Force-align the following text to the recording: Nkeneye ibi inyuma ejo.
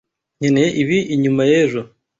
Nkeneye 0.37 0.69
ibi 0.81 0.97
inyuma 1.13 1.43
ejo. 1.61 1.81